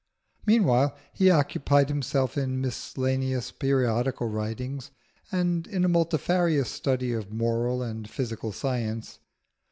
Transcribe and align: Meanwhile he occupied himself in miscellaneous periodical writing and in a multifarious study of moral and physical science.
Meanwhile 0.47 0.97
he 1.13 1.29
occupied 1.29 1.89
himself 1.89 2.35
in 2.35 2.59
miscellaneous 2.59 3.51
periodical 3.51 4.27
writing 4.29 4.81
and 5.31 5.67
in 5.67 5.85
a 5.85 5.89
multifarious 5.89 6.71
study 6.71 7.13
of 7.13 7.31
moral 7.31 7.83
and 7.83 8.09
physical 8.09 8.51
science. 8.51 9.19